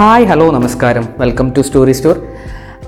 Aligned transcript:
Hi 0.00 0.24
hello 0.24 0.50
നമസ്കാരം. 0.50 1.06
Welcome 1.18 1.52
to 1.56 1.60
story 1.60 1.92
store 1.92 2.18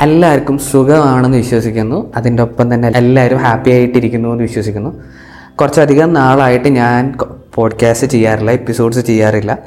എല്ലാവർക്കും 0.00 0.58
സുഖമാണെന്ന് 0.58 1.38
വിശ്വസിക്കുന്നു. 1.38 2.12
അതിന്റെ 2.16 2.42
ഒപ്പം 2.42 2.74
തന്നെ 2.74 2.90
എല്ലാവരും 2.96 3.38
ഹാപ്പി 3.38 3.70
ആയിട്ടിരിക്കുന്നു 3.70 4.28
എന്ന് 4.28 4.42
വിശ്വസിക്കുന്നു. 4.42 4.90
കുറച്ചധികം 5.60 6.12
നാളായിട്ട് 6.12 6.68
ഞാൻ 6.68 7.14
പോഡ്കാസ്റ്റ് 7.54 8.06
ചെയ്യാറില്ല 8.06 8.50
എപ്പിസോഡ്സ് 8.50 9.00
ചെയ്യാറില്ല. 9.00 9.58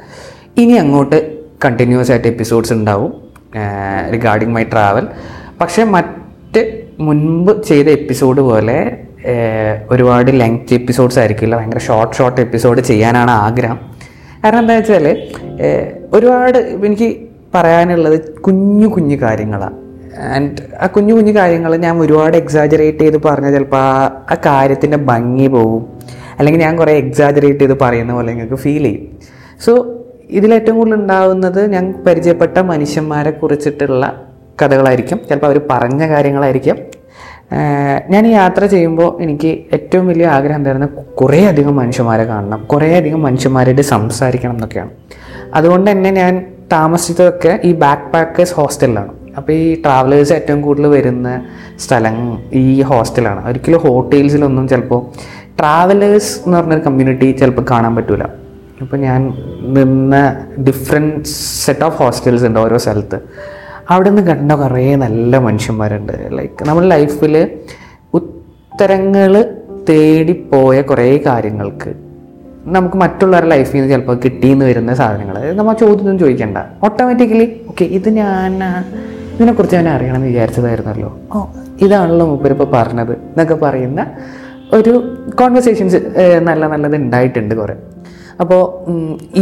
ഇനി 0.58 0.72
അങ്ങോട്ട് 0.72 1.20
കണ്ടിന്യൂസ് 1.66 2.12
ആയിട്ട് 2.12 2.28
എപ്പിസോഡ്സ് 2.28 2.74
ഉണ്ടാവും 2.74 3.14
റിഗാർഡിങ് 4.14 4.56
മൈ 4.56 4.64
ട്രാവൽ 4.64 5.08
പക്ഷേ 5.62 5.84
മറ്റ് 5.84 6.64
മുൻപ് 7.00 7.64
ചെയ്ത 7.64 7.88
എപ്പിസോഡ് 8.00 8.42
പോലെ 8.42 8.80
ഒരുപാട് 9.90 10.32
ലെങ്ത് 10.40 10.74
എപ്പിസോഡ്സ് 10.74 11.20
ആയിരിക്കില്ല. 11.20 11.58
ഭയങ്കര 11.58 11.84
ഷോർട്ട് 11.90 12.16
ഷോർട്ട് 12.16 12.42
എപ്പിസോഡ് 12.42 12.82
ചെയ്യാനാണ് 12.82 13.32
ആഗ്രഹം. 13.32 13.80
കാരണം 14.44 14.60
എന്താ 14.60 14.74
വെച്ചാൽ 14.74 15.06
ഒരുപാട് 16.14 16.58
എനിക്ക് 16.88 17.08
പറയാനുള്ളത് 17.56 18.34
കുഞ്ഞു 18.34 18.88
കുഞ്ഞു 18.88 19.16
കാര്യങ്ങളാണ് 19.16 19.86
ആൻഡ് 20.36 20.58
ആ 20.82 20.88
കുഞ്ഞു 20.88 21.14
കുഞ്ഞു 21.14 21.32
കാര്യങ്ങൾ 21.32 21.76
ഞാൻ 21.76 21.98
ഒരുപാട് 21.98 22.38
എക്സാജറേറ്റ് 22.38 23.00
ചെയ്ത് 23.00 23.24
പറഞ്ഞാൽ 23.24 23.52
ചിലപ്പോൾ 23.52 23.78
ആ 23.78 24.26
ആ 24.32 24.36
കാര്യത്തിന്റെ 24.46 24.98
ഭംഗി 24.98 25.48
പോവും. 25.48 26.00
അല്ലെങ്കിൽ 26.40 26.62
ഞാൻ 26.62 26.78
കുറേ 26.78 26.94
എക്സാജറേറ്റ് 26.94 27.60
ചെയ്ത് 27.60 27.80
പറയുന്ന 27.80 28.14
പോലെ 28.14 28.34
നിങ്ങൾക്ക് 28.34 28.56
ഫീൽ 28.56 28.84
ചെയ്യും. 28.84 29.20
സോ 29.66 29.88
ഇതിലേറ്റവും 30.30 30.76
കൂടുതൽ 30.76 30.96
ഉണ്ടാവുന്നത് 30.96 31.72
ഞാൻ 31.72 31.94
പരിചയപ്പെട്ട 32.08 32.58
മനുഷ്യന്മാരെ 32.58 33.32
കുറിച്ചിട്ടുള്ള 33.32 34.26
കഥകളായിരിക്കും. 34.62 35.20
ചിലപ്പോൾ 35.30 35.48
അവർ 35.48 35.62
പറഞ്ഞ 35.72 36.10
കാര്യങ്ങളായിരിക്കും. 36.10 36.78
ഞാൻ 38.10 38.28
ഈ 38.28 38.30
യാത്ര 38.30 38.66
ചെയ്യുമ്പോൾ 38.66 39.22
എനിക്ക് 39.22 39.48
ഏറ്റവും 39.48 40.08
വലിയ 40.08 40.28
ആഗ്രഹം 40.28 40.56
എന്തായിരുന്നു? 40.56 40.88
കുറേ 41.16 41.46
അധികം 41.46 41.76
മനുഷ്യന്മാരെ 41.76 42.24
കാണണം. 42.24 42.64
കുറേ 42.64 42.98
അധികം 42.98 43.22
മനുഷ്യന്മാരായിട്ട് 43.22 43.82
സംസാരിക്കണം 43.82 44.52
എന്നൊക്കെയാണ്. 44.52 44.90
അതുകൊണ്ട് 45.54 45.92
തന്നെ 45.92 46.12
ഞാൻ 46.12 46.55
താമസിച്ചതൊക്കെ 46.72 47.60
ഈ 47.64 47.74
ബാക്ക് 47.74 48.14
പാക്കേഴ്സ് 48.14 48.54
ഹോസ്റ്റലിലാണ് 48.54 49.10
അപ്പോൾ 49.38 49.52
ഈ 49.52 49.82
ട്രാവലേഴ്സ് 49.82 50.34
ഏറ്റവും 50.34 50.62
കൂടുതൽ 50.62 50.88
വരുന്ന 50.88 51.46
സ്ഥലം 51.80 52.44
ഈ 52.54 52.82
ഹോസ്റ്റലാണ് 52.82 53.48
ഒരിക്കലും 53.48 53.80
ഹോട്ടൽസിലൊന്നും 53.80 54.68
ചിലപ്പോൾ 54.68 55.06
ട്രാവലേഴ്സ് 55.60 56.46
എന്ന് 56.46 56.58
പറഞ്ഞൊരു 56.58 56.82
കമ്മ്യൂണിറ്റി 56.82 57.32
ചിലപ്പോൾ 57.32 57.66
കാണാൻ 57.72 57.96
പറ്റില്ല 57.96 58.30
അപ്പോൾ 58.82 58.98
ഞാൻ 58.98 59.34
നിന്ന 59.62 60.46
ഡിഫറെന്റ് 60.68 61.26
സെറ്റ് 61.66 61.84
ഓഫ് 61.84 61.98
ഹോസ്റ്റൽസ് 61.98 62.46
ഉണ്ട് 62.46 62.60
ഓരോ 62.60 62.78
സ്ഥലത്ത്. 62.78 63.20
അവിടെ 63.90 64.10
നിന്ന് 64.10 64.22
കണ്ട 64.22 64.52
കുറേ 64.52 64.96
നല്ല 64.96 65.38
മനുഷ്യന്മാരുണ്ട്. 65.38 66.30
ലൈക്ക് 66.32 66.68
നമ്മുടെ 66.68 66.88
ലൈഫിൽ 66.88 67.50
ഉത്തരങ്ങൾ 68.14 69.56
തേടിപ്പോയ 69.90 70.82
കുറേ 70.82 71.18
കാര്യങ്ങൾക്ക് 71.26 72.05
നമുക്ക് 72.74 72.98
മറ്റുള്ളവരുടെ 73.02 73.50
ലൈഫിൽ 73.54 73.76
നിന്ന് 73.78 73.90
ചിലപ്പോൾ 73.94 74.16
കിട്ടിയെന്ന് 74.24 74.66
വരുന്ന 74.66 74.92
സാധനങ്ങൾ. 75.00 75.36
നമ്മൾ 75.58 75.74
ചോദ്യമൊന്നും 75.74 76.20
ചോദിക്കേണ്ട. 76.20 76.58
ഓട്ടോമാറ്റിക്കലി 76.86 77.48
ഓക്കെ 77.70 77.86
ഇത് 77.98 78.10
ഞാൻ 78.22 78.54
ഇതിനെക്കുറിച്ച് 79.34 79.76
ഞാൻ 79.76 79.90
അറിയണമെന്ന് 79.90 80.28
വിചാരിച്ചതായിരുന്നല്ലോ. 80.28 81.10
ഓ 81.34 81.46
ഇതാണല്ലോ 81.86 82.26
മൂപ്പരിപ്പോൾ 82.32 82.70
പറഞ്ഞത് 82.76 83.12
എന്നൊക്കെ 83.12 83.58
പറയുന്ന 83.66 84.02
ഒരു 84.74 84.94
കോൺവെർസേഷൻസ് 85.40 86.00
നല്ല 86.50 86.68
നല്ലത് 86.74 86.96
ഉണ്ടായിട്ടുണ്ട് 86.96 87.56
കുറേ. 87.56 87.76
അപ്പോൾ 88.42 88.62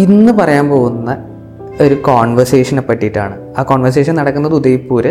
ഇന്ന് 0.03 0.33
പറയാൻ 0.39 0.65
പോകുന്ന 0.69 1.11
ഒരു 1.83 1.95
കോൺവെർസേഷനെ 2.07 2.81
പറ്റിയിട്ടാണ്. 2.87 3.35
ആ 3.57 3.61
കോൺവെർസേഷൻ 3.69 4.13
നടക്കുന്നത് 4.19 4.55
ഉദയ്പൂർ 4.57 5.05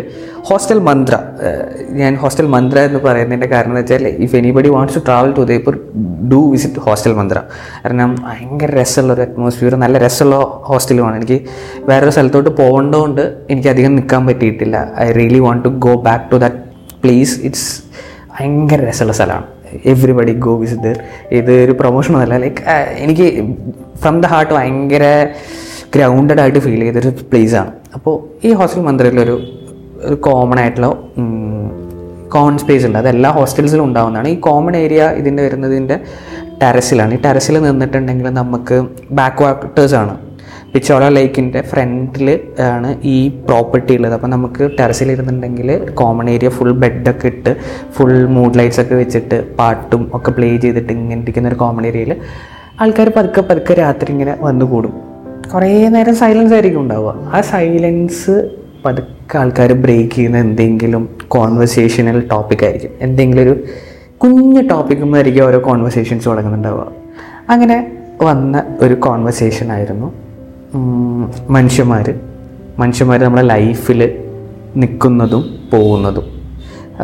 ഹോസ്റ്റൽ 0.48 0.80
മന്ത്ര. 0.88 1.14
ഞാൻ 2.00 2.12
ഹോസ്റ്റൽ 2.22 2.48
മന്ത്ര 2.54 2.78
എന്ന് 2.88 3.00
പറയുന്നതിന്റെ 3.06 3.48
കാരണം 3.52 3.72
എന്ന് 3.72 3.82
വെച്ചാൽ 3.82 4.06
if 4.26 4.36
anybody 4.40 4.68
wants 4.74 4.96
to 4.98 5.02
travel 5.08 5.30
to 5.36 5.40
Udaipur 5.46 5.76
do 6.32 6.40
visit 6.52 6.82
hostel 6.86 7.14
Mantra. 7.20 7.38
കാരണം 7.84 8.10
ഭയങ്കര 8.26 8.70
രസമുള്ള 8.80 9.12
ഒരു 9.16 9.22
അറ്റ്മോസ്ഫിയർ 9.26 9.76
നല്ല 9.84 9.98
രസമുള്ള 10.06 10.36
ഹോസ്റ്റലുമാണ് 10.70 11.16
എനിക്ക് 11.20 11.38
വേറൊരു 11.88 12.12
സ്ഥലത്തോട്ട് 12.16 12.52
പോകേണ്ടതുകൊണ്ട് 12.60 13.24
എനിക്ക് 13.54 13.70
അധികം 13.74 13.94
നിൽക്കാൻ 13.98 14.22
പറ്റിയിട്ടില്ല. 14.28 14.76
I 15.06 15.08
really 15.20 15.40
want 15.46 15.64
to 15.68 15.72
go 15.86 15.94
back 16.08 16.24
to 16.34 16.38
that 16.44 16.60
place 17.04 17.34
it's 17.48 17.68
ഭയങ്കര 18.34 18.80
രസമുള്ള 18.90 19.16
സ്ഥലമാണ്. 19.18 19.48
എവ്രിബഡി 19.90 20.32
ഗോ 20.46 20.54
വിസിറ്റ് 20.62 20.84
ദർ 20.86 20.96
ഇത് 21.40 21.52
ഒരു 21.64 21.74
പ്രൊമോഷനൊന്നുമല്ല 21.80 22.38
ലൈക്ക് 22.44 22.62
എനിക്ക് 23.04 23.26
ഫ്രം 24.02 24.16
ദ 24.22 24.26
ഹാർട്ട് 24.32 24.52
ഭയങ്കര 24.58 25.04
ഗ്രൗണ്ടഡ് 25.94 26.40
ആയിട്ട് 26.40 26.60
ഫീൽ 26.66 26.80
ചെയ്തൊരു 26.84 27.10
പ്ലേസാണ് 27.30 27.72
അപ്പോൾ 27.96 28.14
ഈ 28.46 28.52
ഹോസ്റ്റൽ 28.60 28.84
മന്ദിരത്തിലൊരു 28.88 29.36
ഒരു 30.06 30.16
കോമൺ 30.26 30.58
ആയിട്ടുള്ള 30.60 30.88
കോമൺ 32.34 32.54
സ്പേസ് 32.62 32.84
ഉണ്ട്. 32.86 32.98
അത് 32.98 33.08
എല്ലാ 33.08 33.30
ഹോസ്റ്റൽസിലും 33.30 33.84
ഉണ്ടാവുന്നതാണ്. 33.84 34.28
ഈ 34.28 34.36
കോമൺ 34.46 34.74
ഏരിയ 34.76 35.02
ഇതിന്റെ 35.20 35.42
വരുന്നതിന്റെ 35.46 35.96
ടെറസിലാണ് 36.62 37.14
ഈ 37.16 37.18
ടെറസിൽ 37.26 37.56
നിന്നിട്ടുണ്ടെങ്കിൽ 37.66 38.28
നമുക്ക് 38.40 38.76
ബാക്ക് 39.18 39.42
വാട്ടേഴ്സ് 39.44 39.96
ആണ് 40.02 40.14
പിച്ചോള 40.72 41.08
ലേക്കിന്റെ 41.16 41.60
ഫ്രണ്ടിൽ 41.70 42.28
ആണ് 42.68 42.90
ഈ 43.14 43.16
പ്രോപ്പർട്ടി 43.48 43.92
ഉള്ളത്. 43.98 44.14
അപ്പോൾ 44.16 44.30
നമുക്ക് 44.36 44.70
ടെറസിൽ 44.78 45.12
ഇരുന്നുണ്ടെങ്കിൽ 45.12 45.68
കോമൺ 46.00 46.28
ഏരിയ 46.30 46.48
ഫുൾ 46.48 46.72
ബെഡൊക്കെ 46.84 47.26
ഇട്ട് 47.26 47.52
ഫുൾ 47.96 48.14
മൂഡ് 48.36 48.58
ലൈറ്റ്സ് 48.58 48.80
ഒക്കെ 48.80 48.94
വെച്ചിട്ട് 48.94 49.38
പാട്ടും 49.60 50.10
ഒക്കെ 50.18 50.32
പ്ലേ 50.38 50.50
ചെയ്തിട്ട് 50.56 50.92
ഇങ്ങനെ 50.92 51.22
ഇരിക്കുന്ന 51.22 51.48
ഒരു 51.48 51.60
കോമൺ 51.64 51.86
ഏരിയയിൽ 51.92 52.14
ആൾക്കാർ 52.80 53.08
പതുക്കെ 53.16 53.40
പതുക്കെ 53.40 53.74
രാത്രി 53.74 54.10
ഇങ്ങനെ 54.12 54.34
വന്നു 54.40 54.64
കൂടും 54.64 55.11
കുറേ 55.54 55.88
നേരം 55.88 56.14
സൈലൻസ് 56.14 56.54
ആയിരിക്കും 56.54 56.80
ഉണ്ടാവുക. 56.80 57.30
ആ 57.34 57.40
സൈലൻസ് 57.40 58.50
പതുക്കെ 58.84 59.38
ആൾക്കാർ 59.38 59.72
ബ്രേക്ക് 59.72 60.14
ചെയ്യുന്ന 60.14 60.38
എന്തെങ്കിലും 60.38 61.08
കോൺവെർസേഷനൽ 61.28 62.20
ടോപ്പിക് 62.20 62.64
ആയിരിക്കും. 62.64 62.90
എന്തെങ്കിലും 63.00 63.42
ഒരു 63.42 63.64
കുഞ്ഞു 64.18 64.60
ടോപ്പിക്കുമായിരിക്കും 64.60 65.46
ഓരോ 65.46 65.58
കോൺവെർസേഷൻസ് 65.58 66.26
തുടങ്ങുന്നുണ്ടാവുക. 66.26 66.92
അങ്ങനെ 67.48 67.92
വന്ന 68.22 68.64
ഒരു 68.80 68.94
കോൺവെർസേഷൻ 68.94 69.72
ആയിരുന്നു. 69.72 70.12
മനുഷ്യന്മാർ 71.50 72.14
മനുഷ്യന്മാർ 72.78 73.24
നമ്മുടെ 73.24 73.46
ലൈഫിൽ 73.46 74.18
നിൽക്കുന്നതും 74.76 75.44
പോകുന്നതും. 75.72 76.24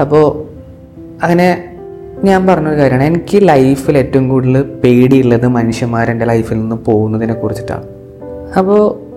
അപ്പോൾ 0.00 0.44
അങ്ങനെ 1.24 1.64
ഞാൻ 2.24 2.46
പറഞ്ഞൊരു 2.46 2.80
കാര്യമാണ്. 2.80 3.04
എനിക്ക് 3.04 3.48
ലൈഫിൽ 3.48 3.98
ഏറ്റവും 3.98 4.28
കൂടുതൽ 4.28 4.62
പേടിയുള്ളത് 4.62 5.48
മനുഷ്യന്മാരെന്റെ 5.48 6.24
ലൈഫിൽ 6.24 6.60
നിന്ന് 6.60 6.76
പോകുന്നതിനെ 6.76 7.34
കുറിച്ചിട്ടാണ്. 7.34 7.97
അപ്പോൾ 8.56 9.08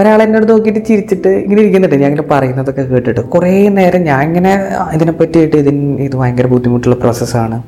ഒരാൾ 0.00 0.22
എന്നോട് 0.22 0.48
നോക്കിയിട്ട് 0.50 0.86
ചിരിച്ചിട്ട് 0.88 1.28
ഇങ്ങനെ 1.28 1.60
ഇരിക്കുന്നുണ്ട്. 1.60 1.96
ഞാൻ 1.96 2.10
ഇങ്ങനെ 2.10 2.28
പറയുന്നതൊക്കെ 2.30 2.82
കേട്ടിട്ട്. 2.82 3.20
കുറേ 3.20 3.68
നേരം 3.68 4.02
ഞാൻ 4.02 4.22
ഇങ്ങനെ 4.28 4.52
ഇതിനെ 4.94 5.12
പറ്റിയിട്ട് 5.12 5.56
ഇതിന് 5.56 5.98
ഇത് 5.98 6.16
ഭയങ്കര 6.16 6.46
ബുദ്ധിമുട്ടുള്ള 6.46 6.96
പ്രോസസ്സാണ് 6.96 7.62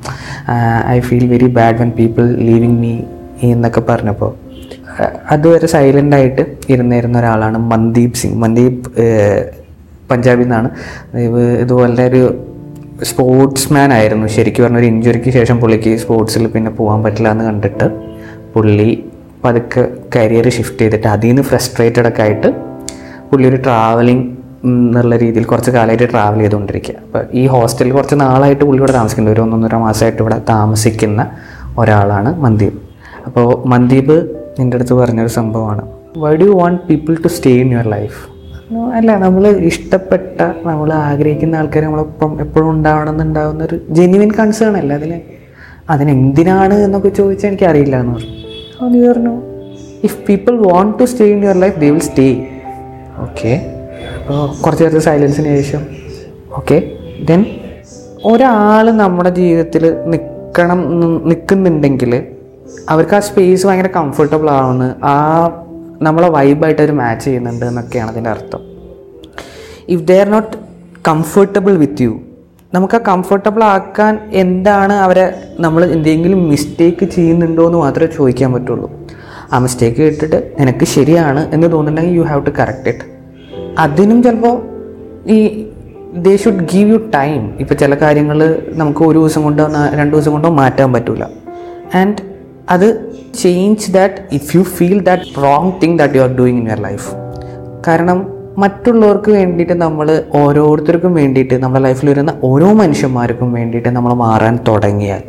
I 0.87 0.99
feel 0.99 1.27
very 1.27 1.47
bad 1.47 1.77
when 1.81 1.91
people 1.91 2.35
leaving 2.35 2.77
me 2.83 2.93
എന്നൊക്കെ 3.51 3.81
പറഞ്ഞപ്പോൾ 3.89 4.31
അതുവരെ 5.31 5.67
സൈലന്റ് 5.67 6.15
ആയിട്ട് 6.15 6.45
ഇരുന്നിരുന്ന 6.69 7.19
ഒരാളാണ് 7.19 7.57
മന്ദീപ് 7.57 8.13
സിംഗ്. 8.13 8.35
മന്ദീപ് 8.35 8.87
പഞ്ചാബിൽ 10.11 10.43
നിന്നാണ്. 10.43 10.69
ഇതുപോലെ 11.61 12.05
ഒരു 12.05 12.39
സ്പോർട്സ്മാൻ 13.03 13.93
ആയിരുന്നു. 13.93 14.27
ശരിക്കും 14.27 14.63
പറഞ്ഞ 14.65 14.77
ഒരു 14.77 14.85
ഇഞ്ചുറിക്ക് 14.85 15.29
ശേഷം 15.29 15.59
പുള്ളിക്ക് 15.59 15.97
സ്പോർട്സിൽ 15.97 16.47
പിന്നെ 16.47 16.71
പോകാൻ 16.71 17.03
പറ്റില്ല 17.03 17.31
എന്ന് 17.31 17.43
കണ്ടിട്ട് 17.43 17.87
പുള്ളി 18.55 19.03
പതുക്കെ 19.43 19.83
കരിയർ 20.15 20.47
ഷിഫ്റ്റ് 20.57 20.81
ചെയ്തിട്ട് 20.81 21.07
അതിൽ 21.15 21.29
നിന്ന് 21.29 21.43
ഫ്രസ്ട്രേറ്റഡ് 21.49 22.07
ഒക്കെ 22.11 22.21
ആയിട്ട് 22.25 22.49
പുള്ളി 23.29 23.47
ഒരു 23.51 23.57
ട്രാവലിംഗ് 23.65 24.25
എന്നുള്ള 24.65 25.15
രീതിയിൽ 25.23 25.45
കുറച്ച് 25.51 25.71
കാലമായിട്ട് 25.75 26.07
ട്രാവൽ 26.13 26.39
ചെയ്തുകൊണ്ടിരിക്കുക 26.43 26.95
അപ്പോൾ 27.05 27.21
ഈ 27.41 27.43
ഹോസ്റ്റലിൽ 27.53 27.93
കുറച്ച് 27.97 28.15
നാളായിട്ട് 28.23 28.63
പുള്ളി 28.63 28.81
ഇവിടെ 28.81 28.93
താമസിക്കുന്നത് 28.97 29.33
ഒരു 29.35 29.41
ഒന്നൊന്നര 29.45 29.77
മാസമായിട്ട് 29.85 30.21
ഇവിടെ 30.23 30.37
താമസിക്കുന്ന 30.49 31.21
ഒരാളാണ് 31.81 32.29
മന്ദീപ്. 32.45 32.79
അപ്പോൾ 33.27 33.47
മന്ദീപ് 33.73 34.15
നിന്റെ 34.59 34.77
അടുത്ത് 34.77 34.95
പറഞ്ഞൊരു 35.01 35.31
സംഭവമാണ്. 35.39 35.83
Why 36.23 36.33
do 36.41 36.45
you 36.49 36.55
want 36.61 36.81
people 36.89 37.15
to 37.25 37.31
stay 37.37 37.53
in 37.61 37.71
your 37.75 37.87
life 37.95 38.19
അല്ല 38.97 39.11
നമ്മൾ 39.25 39.43
ഇഷ്ടപ്പെട്ട 39.69 40.39
നമ്മൾ 40.67 40.89
ആഗ്രഹിക്കുന്ന 41.05 41.61
ആൾക്കാർ 41.61 41.83
നമ്മളൊപ്പം 41.85 42.31
എപ്പോഴും 42.43 42.69
ഉണ്ടാവണം 42.73 43.13
എന്നുണ്ടാവുന്ന 43.13 43.63
ഒരു 43.69 43.77
ജെന്യുവിൻ 43.97 44.31
കൺസേൺ 44.39 44.75
അല്ല 44.81 44.91
അതിൽ 44.99 45.13
അതിനെന്തിനാണ് 45.89 46.75
എന്നൊക്കെ 46.87 47.11
ചോദിച്ചാൽ 47.19 47.49
എനിക്കറിയില്ല 47.51 47.95
എന്ന് 48.01 48.13
പറഞ്ഞു. 48.15 48.35
അപ്പോൾ 48.79 48.91
നീ 48.91 48.99
know 49.23 49.33
if 50.03 50.17
people 50.27 50.57
want 50.57 50.99
to 50.99 51.03
stay 51.03 51.25
in 51.25 51.43
your 51.43 51.57
life 51.59 51.79
they 51.79 51.89
will 51.89 51.99
stay 51.99 52.27
okay 53.19 53.51
അപ്പോൾ 54.19 54.61
കുറച്ച് 54.61 54.83
നേരത്തെ 54.83 54.99
സൈലൻസിന് 54.99 55.61
ശേഷം. 55.61 55.81
ഓക്കെ 56.57 56.77
ദെൻ 57.29 57.45
ഒരാൾ 58.25 58.91
നമ്മുടെ 58.91 59.29
ജീവിതത്തിൽ 59.29 59.83
നിൽക്കണം 60.05 60.79
നിൽക്കുന്നുണ്ടെങ്കിൽ 61.29 62.13
അവർക്ക് 62.89 63.15
ആ 63.15 63.19
സ്പേസ് 63.19 63.67
ഭയങ്കര 63.67 63.87
കംഫർട്ടബിൾ 63.87 64.49
ആവുന്നു. 64.49 64.95
ആ 65.03 65.15
നമ്മളെ 66.01 66.29
വൈബായിട്ട് 66.29 66.81
അവർ 66.81 66.91
മാച്ച് 66.91 67.25
ചെയ്യുന്നുണ്ട് 67.25 67.65
എന്നൊക്കെയാണ് 67.65 68.11
അതിന്റെ 68.11 68.29
അർത്ഥം. 68.29 68.61
If 69.89 70.03
they 70.07 70.19
are 70.19 70.29
not 70.29 70.57
comfortable 71.07 71.75
with 71.77 72.01
you 72.01 72.19
നമുക്ക് 72.73 72.95
ആ 72.95 73.01
കംഫർട്ടബിൾ 73.07 73.63
ആക്കാൻ 73.69 74.13
എന്താണ് 74.33 74.93
അവരെ 74.99 75.25
നമ്മൾ 75.59 75.81
എന്തെങ്കിലും 75.91 76.49
മിസ്റ്റേക്ക് 76.49 77.05
ചെയ്യുന്നുണ്ടോ 77.15 77.65
എന്ന് 77.65 77.77
മാത്രമേ 77.77 78.09
ചോദിക്കാൻ 78.15 78.53
പറ്റുള്ളൂ. 78.53 78.87
ആ 79.51 79.59
മിസ്റ്റേക്ക് 79.59 80.01
ഇട്ടിട്ട് 80.03 80.39
നിനക്ക് 80.59 80.85
ശരിയാണ് 80.87 81.41
എന്ന് 81.53 81.67
തോന്നുന്നുണ്ടെങ്കിൽ 81.71 82.15
you 82.15 82.23
have 82.23 82.45
to 82.45 82.53
correct 82.59 82.89
it 82.89 83.05
അതിനും 83.77 84.23
ചിലപ്പോൾ 84.23 84.55
ഈ 85.27 85.37
they 86.17 86.37
should 86.37 86.65
give 86.65 86.89
you 86.91 86.99
time 87.13 87.41
ഇപ്പോൾ 87.59 87.75
ചില 87.75 87.95
കാര്യങ്ങൾ 87.95 88.39
നമുക്ക് 88.73 89.03
ഒരു 89.03 89.19
ദിവസം 89.19 89.43
കൊണ്ടോ 89.43 89.65
രണ്ട് 89.93 90.13
ദിവസം 90.15 90.31
കൊണ്ടോ 90.31 90.49
മാറ്റാൻ 90.59 90.93
പറ്റില്ല 90.93 91.25
ആൻഡ് 91.93 92.21
അത് 92.69 92.87
change 93.39 93.91
that 93.91 94.21
if 94.31 94.57
you 94.57 94.63
feel 94.75 94.99
that 95.03 95.41
wrong 95.43 95.71
thing 95.81 95.97
that 95.99 96.13
you 96.13 96.21
are 96.21 96.33
doing 96.35 96.59
in 96.59 96.67
your 96.67 96.81
life 96.83 97.07
കാരണം 97.87 98.19
മറ്റുള്ളവർക്ക് 98.61 99.31
വേണ്ടിയിട്ട് 99.31 99.73
നമ്മൾ 99.73 100.07
ഓരോരുത്തർക്കും 100.41 101.13
വേണ്ടിയിട്ട് 101.13 101.55
നമ്മുടെ 101.63 101.81
ലൈഫിൽ 101.83 102.09
വരുന്ന 102.09 102.33
ഓരോ 102.43 102.69
മനുഷ്യന്മാർക്കും 102.73 103.49
വേണ്ടിയിട്ട് 103.53 103.89
നമ്മൾ 103.89 104.13
മാറാൻ 104.25 104.55
തുടങ്ങിയാൽ 104.67 105.23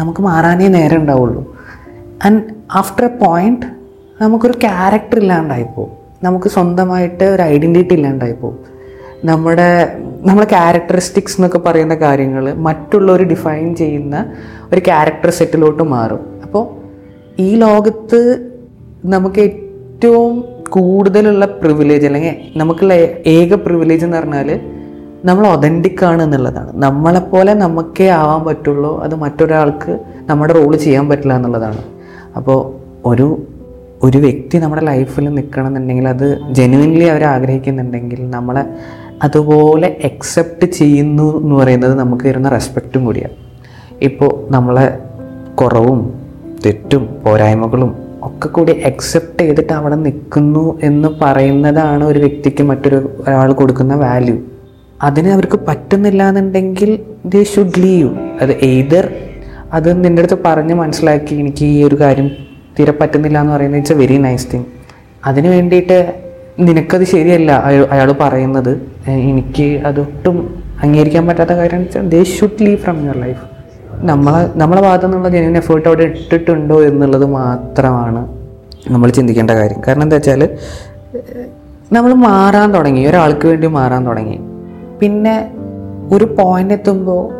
നമുക്ക് 0.00 0.22
മാറാനേ 0.22 0.68
നേരം 0.68 0.98
ഉണ്ടാവുള്ളൂ. 1.00 1.42
ആൻഡ് 2.26 2.42
ആഫ്റ്റർ 2.74 3.04
എ 3.04 3.12
പോയിന്റ് 3.24 3.66
നമുക്കൊരു 4.22 4.56
ക്യാരക്ടർ 4.66 5.18
ഇല്ലാണ്ടായിപ്പോവും 5.18 5.92
നമുക്ക് 6.22 6.48
സ്വന്തമായിട്ട് 6.48 7.24
ഒരു 7.24 7.42
ഐഡന്റിറ്റി 7.42 7.94
ഇല്ലാണ്ടായിപ്പോവും 7.94 8.58
നമ്മുടെ 9.24 9.68
നമ്മുടെ 10.26 10.48
ക്യാരക്ടറിസ്റ്റിക്സ് 10.48 11.36
എന്നൊക്കെ 11.38 11.58
പറയുന്ന 11.58 11.94
കാര്യങ്ങൾ 11.94 12.44
മറ്റുള്ളവർ 12.66 13.22
ഡിഫൈൻ 13.32 13.66
ചെയ്യുന്ന 13.74 14.16
ഒരു 14.72 14.80
ക്യാരക്ടർ 14.80 15.30
സെറ്റിലോട്ട് 15.30 15.82
മാറും. 15.94 16.22
അപ്പോൾ 16.44 16.64
ഈ 17.42 17.48
ലോകത്ത് 17.64 18.20
നമുക്ക് 19.04 19.40
ഏറ്റവും 19.40 20.34
കൂടുതലുള്ള 20.70 21.46
പ്രിവിലേജ് 21.46 22.06
അല്ലെങ്കിൽ 22.06 22.58
നമുക്കുള്ള 22.58 22.94
ഏക 23.26 23.54
പ്രിവിലേജ് 23.54 24.04
എന്ന് 24.04 24.16
പറഞ്ഞാൽ 24.16 24.60
നമ്മൾ 25.24 25.46
ഒതന്റിക് 25.46 26.04
ആണ് 26.04 26.22
എന്നുള്ളതാണ്. 26.22 26.82
നമ്മളെപ്പോലെ 26.82 27.54
നമുക്കേ 27.54 28.08
ആവാൻ 28.08 28.44
പറ്റുള്ളൂ 28.44 29.02
അത് 29.02 29.14
മറ്റൊരാൾക്ക് 29.14 29.98
നമ്മുടെ 30.26 30.52
റോൾ 30.52 30.76
ചെയ്യാൻ 30.76 31.08
പറ്റില്ല 31.08 31.36
എന്നുള്ളതാണ്. 31.36 31.78
അപ്പോൾ 32.36 32.74
ഒരു 33.04 33.42
ഒരു 34.02 34.18
വ്യക്തി 34.18 34.58
നമ്മുടെ 34.58 34.82
ലൈഫിൽ 34.84 35.28
നിൽക്കണം 35.28 35.66
എന്നുണ്ടെങ്കിൽ 35.66 36.08
അത് 36.08 36.38
ജെനുവിൻലി 36.50 37.04
അവർ 37.04 37.24
ആഗ്രഹിക്കുന്നുണ്ടെങ്കിൽ 37.24 38.30
നമ്മളെ 38.30 38.64
അതുപോലെ 39.22 39.96
അക്സെപ്റ്റ് 40.04 40.66
ചെയ്യുന്നു 40.66 41.42
എന്ന് 41.42 41.54
പറയുന്നത് 41.54 41.94
നമുക്ക് 41.94 42.24
തരുന്ന 42.24 42.48
റെസ്പെക്റ്റും 42.48 43.04
കൂടിയാണ്. 43.04 43.32
ഇപ്പോൾ 44.02 44.52
നമ്മളെ 44.52 44.98
കുറവും 45.54 46.20
തെറ്റും 46.66 47.08
പോരായ്മകളും 47.26 48.07
ഒക്കെ 48.22 48.48
കൂടി 48.48 48.72
അക്സെപ്റ്റ് 48.82 49.44
ചെയ്തിട്ട് 49.44 49.72
അവിടെ 49.72 49.94
നിൽക്കുന്നു 49.96 50.78
എന്ന് 50.82 51.08
പറയുന്നതാണ് 51.22 52.04
ഒരു 52.04 52.18
വ്യക്തിക്ക് 52.18 52.62
മറ്റൊരു 52.62 52.98
ഒരാൾ 53.20 53.52
കൊടുക്കുന്ന 53.52 53.94
വാല്യൂ 53.96 54.36
അതിന് 55.02 55.32
അവർക്ക് 55.32 55.58
പറ്റുന്നില്ല 55.68 56.22
എന്നുണ്ടെങ്കിൽ 56.28 56.90
ദേ 57.26 57.42
ഷുഡ് 57.44 57.80
ലീവ് 57.82 58.10
അത് 58.40 58.52
എയ്തർ 58.62 59.06
അത് 59.72 60.04
നിന്റെ 60.04 60.22
അടുത്ത് 60.22 60.38
പറഞ്ഞ് 60.44 60.74
മനസ്സിലാക്കി 60.74 61.34
എനിക്ക് 61.34 61.64
ഈ 61.64 61.84
ഒരു 61.84 61.96
കാര്യം 61.96 62.28
തീരെ 62.78 62.92
പറ്റുന്നില്ല 62.92 63.38
എന്ന് 63.40 63.52
പറയുന്നത് 63.52 63.78
it's 63.78 63.92
a 63.92 63.96
very 63.96 64.18
nice 64.18 64.52
thing 64.52 64.66
അതിന് 65.24 65.48
വേണ്ടിയിട്ട് 65.48 65.98
നിനക്കത് 66.60 67.04
ശരിയല്ല 67.04 67.50
അയാൾ 67.90 68.12
പറയുന്നത്. 68.12 68.72
എനിക്ക് 69.30 69.80
അതൊട്ടും 69.86 70.36
അംഗീകരിക്കാൻ 70.82 71.26
പറ്റാത്ത 71.26 71.52
കാര്യം 71.52 71.82
they 72.08 72.24
should 72.34 72.60
leave 72.60 72.76
from 72.76 73.04
your 73.04 73.16
life 73.16 73.44
നമ്മളെ 74.02 74.58
നമ്മളെ 74.58 74.82
ഭാഗത്തു 74.82 75.04
നിന്നുള്ള 75.04 75.28
ജെന്യൂൻ 75.28 75.56
എഫേർട്ട് 75.56 75.88
അവിടെ 75.88 76.02
ഇട്ടിട്ടുണ്ടോ 76.02 76.82
എന്നുള്ളത് 76.82 77.26
മാത്രമാണ് 77.26 78.38
നമ്മൾ 78.90 79.10
ചിന്തിക്കേണ്ട 79.10 79.50
കാര്യം. 79.50 79.80
കാരണം 79.88 80.02
എന്താ 80.02 80.16
വെച്ചാൽ 80.16 80.48
നമ്മൾ 81.92 82.14
മാറാൻ 82.14 82.74
തുടങ്ങി 82.74 83.06
ഒരാൾക്ക് 83.06 83.48
വേണ്ടി 83.48 83.66
മാറാൻ 83.66 84.06
തുടങ്ങി. 84.06 84.40
പിന്നെ 85.00 85.50
ഒരു 86.12 86.24
പോയിന്റ് 86.24 86.74
എത്തുമ്പോൾ 86.74 87.38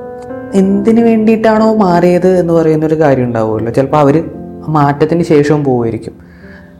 എന്തിനു 0.55 1.01
വേണ്ടിയിട്ടാണോ 1.01 1.75
മാറിയത് 1.75 2.41
എന്ന് 2.41 2.53
പറയുന്ന 2.53 2.87
ഒരു 2.87 3.01
കാര്യം 3.01 3.25
ഉണ്ടാവുമല്ലോ. 3.25 3.73
ചിലപ്പോൾ 3.73 3.97
അവർ 3.97 4.31
മാറ്റത്തിന് 4.69 5.23
ശേഷവും 5.23 5.65
പോവുമായിരിക്കും. 5.65 6.13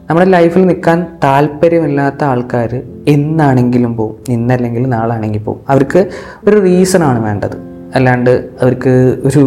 നമ്മുടെ 0.09 0.29
ലൈഫിൽ 0.29 0.65
നിൽക്കാൻ 0.65 1.05
താല്പര്യമില്ലാത്ത 1.23 2.23
ആൾക്കാർ 2.23 2.81
എന്നാണെങ്കിലും 3.07 3.95
പോവും. 3.95 4.15
ഇന്നല്ലെങ്കിൽ 4.29 4.89
നാളാണെങ്കിൽ 4.89 5.39
പോവും. 5.39 5.59
അവർക്ക് 5.69 6.09
ഒരു 6.47 6.61
റീസൺ 6.61 7.03
ആണ് 7.03 7.25
വേണ്ടത്. 7.25 7.68
അല്ലാണ്ട് 7.95 8.49
അവർക്ക് 8.61 9.17
ഒരു 9.25 9.43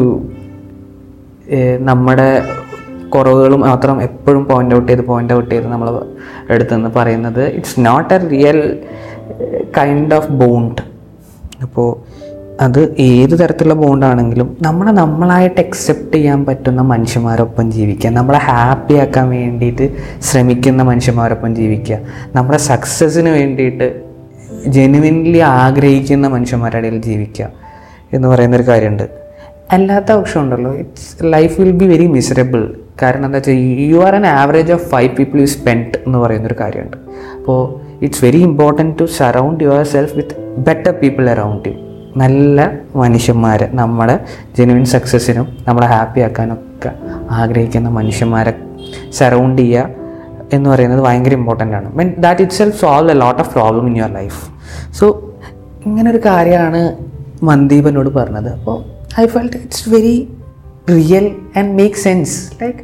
നമ്മുടെ 1.80 2.42
കുറവുകൾ 3.08 3.56
മാത്രം 3.56 4.02
എപ്പോഴും 4.02 4.44
പോയിന്റ് 4.44 4.74
ഔട്ട് 4.74 4.92
ചെയ്ത് 4.92 5.02
പോയിന്റ് 5.02 5.34
ഔട്ട് 5.34 5.50
ചെയ്ത് 5.50 5.66
നമ്മൾ 5.66 5.88
അടുത്തുനിന്ന് 6.50 6.90
പറയുന്നത് 6.96 7.42
it's 7.48 7.80
not 7.80 8.14
a 8.14 8.18
real 8.18 8.78
kind 9.78 10.14
of 10.14 10.32
bond 10.32 10.82
അപ്പോൾ 11.62 12.22
അത് 12.60 12.94
ഏത് 12.98 13.40
തരത്തിലുള്ള 13.40 13.74
ബോണ്ടാണെങ്കിലും 13.74 14.56
നമ്മളെ 14.62 14.92
നമ്മളായിട്ട് 14.92 15.60
അക്സെപ്റ്റ് 15.60 16.12
ചെയ്യാൻ 16.12 16.44
പറ്റുന്ന 16.44 16.80
മനുഷ്യന്മാരൊപ്പം 16.82 17.72
ജീവിക്കുക. 17.72 18.10
നമ്മളെ 18.10 18.38
ഹാപ്പി 18.38 18.94
ആക്കാൻ 18.94 19.28
വേണ്ടിയിട്ട് 19.28 19.96
ശ്രമിക്കുന്ന 20.20 20.82
മനുഷ്യന്മാരൊപ്പം 20.82 21.54
ജീവിക്കുക. 21.56 21.98
നമ്മുടെ 22.34 22.58
സക്സസ്സിന് 22.58 23.28
വേണ്ടിയിട്ട് 23.28 24.02
ജെനുവിൻലി 24.66 25.38
ആഗ്രഹിക്കുന്ന 25.38 26.28
മനുഷ്യന്മാരുടെ 26.28 26.78
ഇടയിൽ 26.78 27.02
ജീവിക്കുക. 27.02 27.61
എന്ന് 28.12 28.28
പറയുന്നൊരു 28.28 28.62
കാര്യമുണ്ട് 28.68 29.06
അല്ലാത്ത 29.70 30.12
പക്ഷം 30.12 30.40
ഉണ്ടല്ലോ. 30.40 30.74
It's 30.74 31.24
life 31.24 31.60
will 31.60 31.70
be 31.70 31.84
very 31.84 32.06
miserable 32.06 32.62
കാരണം 33.02 33.24
എന്താ 33.24 33.38
വെച്ചാൽ 33.38 33.54
you 33.92 33.96
are 33.96 34.14
an 34.14 34.26
average 34.26 34.72
of 34.72 34.88
five 34.88 35.16
people 35.16 35.40
you 35.40 35.46
spend 35.46 35.98
എന്ന് 36.06 36.18
പറയുന്നൊരു 36.18 36.56
കാര്യമുണ്ട് 36.60 36.96
അപ്പോൾ 37.38 37.60
it's 38.02 38.24
very 38.24 38.38
important 38.38 38.98
to 38.98 39.04
surround 39.18 39.64
yourself 39.84 40.16
with 40.16 40.34
better 40.58 40.92
people 40.92 41.30
around 41.30 41.68
you 41.68 41.74
നല്ല 42.16 42.58
മനുഷ്യന്മാർ 42.94 43.70
നമ്മുടെ 43.72 44.16
ജെനുവിൻ 44.56 44.84
സക്സസ്സിനും 44.84 45.46
നമ്മളെ 45.68 45.86
ഹാപ്പി 45.86 46.20
ആക്കാനൊക്കെ 46.20 46.90
ആഗ്രഹിക്കുന്ന 47.30 47.88
മനുഷ്യന്മാരെ 47.88 48.52
സറൗണ്ട് 49.10 49.62
ചെയ്യുക 49.62 49.88
എന്ന് 50.52 50.70
പറയുന്നത് 50.70 51.00
ഭയങ്കര 51.00 51.32
ഇമ്പോർട്ടന്റ് 51.32 51.74
ആണ്. 51.74 51.96
Mean 51.96 52.14
that 52.18 52.42
itself 52.52 52.80
solve 52.80 53.10
a 53.10 53.14
lot 53.14 53.40
of 53.40 53.50
problem 53.54 53.86
in 53.86 53.96
your 53.96 54.10
life 54.10 54.40
so 54.90 55.06
ഇങ്ങനൊരു 55.86 56.20
കാര്യമാണ് 56.26 56.82
മന്ദീപ് 57.42 57.88
എന്നോട് 57.88 58.08
പറഞ്ഞത്. 58.08 58.50
അപ്പോൾ 58.52 58.78
I 59.20 59.26
felt 59.26 59.56
it's 59.56 59.90
very 59.90 60.16
real 60.90 61.36
and 61.58 61.72
make 61.72 61.96
sense 61.96 62.62
like 62.62 62.78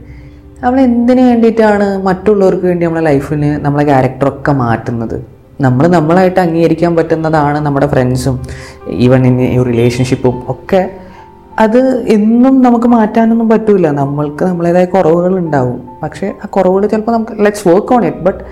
നമ്മൾ 0.63 0.81
എന്തിനു 0.81 1.23
വേണ്ടിയിട്ടാണ് 1.23 2.03
മറ്റുള്ളവർക്ക് 2.03 2.67
വേണ്ടി 2.67 2.87
നമ്മളെ 2.87 3.05
ലൈഫിന് 3.05 3.65
നമ്മളെ 3.65 3.85
ക്യാരക്ടറൊക്കെ 3.85 4.53
മാറ്റുന്നത്? 4.53 5.25
നമ്മൾ 5.61 5.89
നമ്മളായിട്ട് 5.89 6.41
അംഗീകരിക്കാൻ 6.41 6.97
പറ്റുന്നതാണ് 6.97 7.59
നമ്മുടെ 7.59 7.87
ഫ്രണ്ട്സും 7.87 8.41
ഈവൻ 8.89 9.27
ഇൻ 9.27 9.65
റിലേഷൻഷിപ്പും 9.65 10.43
ഒക്കെ. 10.49 10.91
അത് 11.59 12.09
എന്നും 12.09 12.63
നമുക്ക് 12.63 12.87
മാറ്റാനൊന്നും 12.87 13.49
പറ്റില്ല 13.49 13.91
നമ്മൾക്ക് 13.91 14.45
നമ്മളേതായ 14.45 14.85
കുറവുകൾ 14.85 15.39
ഉണ്ടാവും. 15.39 15.79
പക്ഷേ 16.03 16.27
ആ 16.45 16.47
കുറവുകൾ 16.47 16.87
ചിലപ്പോൾ 16.87 17.13
നമുക്ക് 17.13 17.33
let's 17.45 17.69
work 17.69 17.93
on 17.93 18.05
it 18.07 18.19
but 18.19 18.45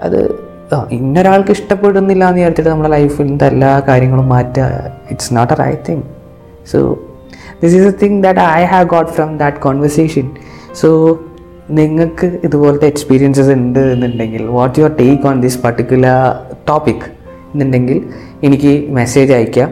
അത് 0.00 0.47
ഇന്നൊരാൾക്ക് 0.90 1.50
ഇഷ്ടപ്പെടുന്നില്ല 1.50 2.24
എന്ന് 2.28 2.40
വിചാരിച്ചിട്ട് 2.40 2.70
നമ്മുടെ 2.70 2.88
ലൈഫിന്റെ 2.88 3.46
എല്ലാ 3.46 3.82
കാര്യങ്ങളും 3.88 4.28
മാറ്റുക 4.28 4.92
it's 5.10 5.34
not 5.34 5.52
a 5.52 5.56
right 5.56 5.82
thing 5.88 6.02
so 6.72 6.98
this 7.62 7.74
is 7.74 7.86
a 7.86 7.94
thing 8.02 8.22
that 8.22 8.40
I 8.40 8.64
have 8.64 8.86
got 8.86 9.10
from 9.10 9.38
that 9.38 9.56
conversation 9.56 10.30
so 10.72 11.18
നിങ്ങൾക്ക് 11.70 12.40
ഇതുപോലത്തെ 12.44 12.86
എക്സ്പീരിയൻസസ് 12.86 13.48
ഉണ്ട് 13.48 13.78
എന്നുണ്ടെങ്കിൽ 13.78 14.46
what 14.46 14.78
your 14.78 14.92
take 14.98 15.26
on 15.26 15.40
this 15.40 15.62
particular 15.62 16.36
topic 16.68 17.06
എന്നുണ്ടെങ്കിൽ 17.52 18.02
എനിക്ക് 18.42 18.88
മെസ്സേജ് 18.88 19.32
അയക്കാം. 19.32 19.70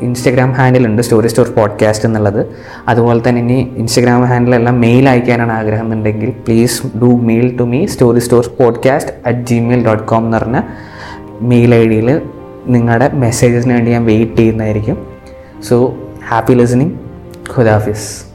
ഇൻസ്റ്റഗ്രാം 0.00 0.52
ഹാൻഡിലുണ്ട് 0.52 1.02
സ്റ്റോറി 1.02 1.28
സ്റ്റോർ 1.28 1.48
പോഡ്കാസ്റ്റ് 1.48 2.06
എന്നുള്ളത്. 2.06 2.46
അതുപോലെ 2.88 3.28
തന്നെ 3.28 3.42
ഇനി 3.42 3.72
ഇൻസ്റ്റഗ്രാം 3.76 4.24
ഹാൻഡിലെല്ലാം 4.24 4.80
മെയിൽ 4.80 5.08
അയക്കാനാണ് 5.08 5.52
ആഗ്രഹം 5.52 5.84
എന്നുണ്ടെങ്കിൽ 5.84 6.30
please 6.30 6.98
do 6.98 7.20
mail 7.20 7.56
to 7.56 7.62
me 7.62 7.86
Story 7.86 8.18
Store 8.18 8.50
podcast 8.60 9.12
at 9.26 9.38
Gmail 9.38 9.86
dot 9.86 10.04
com 10.04 10.24
എന്ന് 10.24 10.38
പറഞ്ഞ 10.38 10.60
മെയിൽ 11.40 11.74
ഐ 11.74 11.88
ഡിയിൽ 11.88 12.20
നിങ്ങളുടെ 12.66 13.10
മെസ്സേജസിന് 13.12 13.72
വേണ്ടി 13.72 13.90
ഞാൻ 13.90 14.04
വെയിറ്റ് 14.04 14.36
ചെയ്യുന്നതായിരിക്കും. 14.36 15.06
So 15.68 15.94
happy 16.28 16.52
listening 16.52 16.90
Khuda hafiz 17.56 18.27